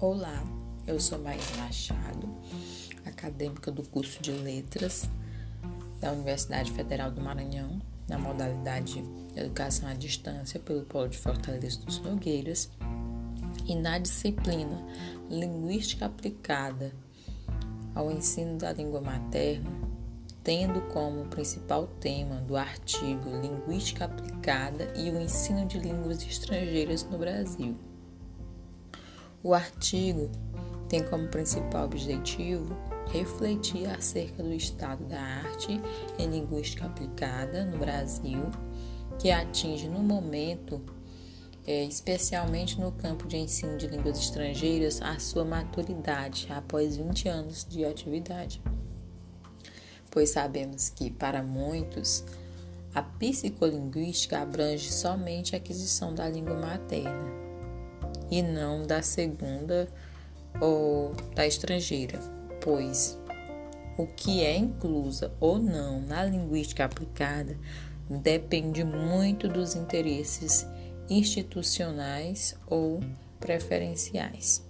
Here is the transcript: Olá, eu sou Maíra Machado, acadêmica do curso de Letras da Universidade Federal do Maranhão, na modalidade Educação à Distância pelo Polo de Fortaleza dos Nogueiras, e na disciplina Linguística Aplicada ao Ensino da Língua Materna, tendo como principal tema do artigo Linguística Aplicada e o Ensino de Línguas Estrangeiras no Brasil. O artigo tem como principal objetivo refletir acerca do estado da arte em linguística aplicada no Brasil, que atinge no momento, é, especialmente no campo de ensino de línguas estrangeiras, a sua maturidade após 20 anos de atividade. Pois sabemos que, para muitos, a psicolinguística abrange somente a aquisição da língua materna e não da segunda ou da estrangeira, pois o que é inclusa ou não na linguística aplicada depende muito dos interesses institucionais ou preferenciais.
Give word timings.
Olá, 0.00 0.44
eu 0.86 1.00
sou 1.00 1.18
Maíra 1.18 1.42
Machado, 1.56 2.28
acadêmica 3.04 3.68
do 3.72 3.82
curso 3.82 4.22
de 4.22 4.30
Letras 4.30 5.10
da 6.00 6.12
Universidade 6.12 6.70
Federal 6.70 7.10
do 7.10 7.20
Maranhão, 7.20 7.82
na 8.08 8.16
modalidade 8.16 9.02
Educação 9.34 9.88
à 9.88 9.94
Distância 9.94 10.60
pelo 10.60 10.84
Polo 10.84 11.08
de 11.08 11.18
Fortaleza 11.18 11.80
dos 11.80 11.98
Nogueiras, 11.98 12.70
e 13.66 13.74
na 13.74 13.98
disciplina 13.98 14.86
Linguística 15.28 16.06
Aplicada 16.06 16.92
ao 17.92 18.08
Ensino 18.08 18.56
da 18.56 18.72
Língua 18.72 19.00
Materna, 19.00 19.68
tendo 20.44 20.80
como 20.92 21.26
principal 21.26 21.88
tema 21.98 22.36
do 22.42 22.56
artigo 22.56 23.30
Linguística 23.42 24.04
Aplicada 24.04 24.92
e 24.96 25.10
o 25.10 25.20
Ensino 25.20 25.66
de 25.66 25.80
Línguas 25.80 26.22
Estrangeiras 26.22 27.02
no 27.02 27.18
Brasil. 27.18 27.76
O 29.42 29.54
artigo 29.54 30.30
tem 30.88 31.04
como 31.04 31.28
principal 31.28 31.84
objetivo 31.84 32.76
refletir 33.12 33.88
acerca 33.88 34.42
do 34.42 34.52
estado 34.52 35.04
da 35.04 35.20
arte 35.20 35.80
em 36.18 36.28
linguística 36.28 36.86
aplicada 36.86 37.64
no 37.64 37.78
Brasil, 37.78 38.50
que 39.18 39.30
atinge 39.30 39.88
no 39.88 40.00
momento, 40.00 40.82
é, 41.64 41.84
especialmente 41.84 42.80
no 42.80 42.90
campo 42.90 43.28
de 43.28 43.36
ensino 43.36 43.78
de 43.78 43.86
línguas 43.86 44.18
estrangeiras, 44.18 45.00
a 45.00 45.18
sua 45.20 45.44
maturidade 45.44 46.48
após 46.50 46.96
20 46.96 47.28
anos 47.28 47.64
de 47.64 47.84
atividade. 47.84 48.60
Pois 50.10 50.30
sabemos 50.30 50.88
que, 50.88 51.10
para 51.10 51.44
muitos, 51.44 52.24
a 52.92 53.02
psicolinguística 53.02 54.40
abrange 54.40 54.90
somente 54.90 55.54
a 55.54 55.58
aquisição 55.58 56.12
da 56.12 56.28
língua 56.28 56.54
materna 56.54 57.47
e 58.30 58.42
não 58.42 58.86
da 58.86 59.02
segunda 59.02 59.88
ou 60.60 61.14
da 61.34 61.46
estrangeira, 61.46 62.18
pois 62.60 63.18
o 63.96 64.06
que 64.06 64.44
é 64.44 64.56
inclusa 64.56 65.32
ou 65.40 65.58
não 65.58 66.00
na 66.00 66.24
linguística 66.24 66.84
aplicada 66.84 67.58
depende 68.08 68.84
muito 68.84 69.48
dos 69.48 69.74
interesses 69.74 70.66
institucionais 71.10 72.56
ou 72.66 73.00
preferenciais. 73.40 74.67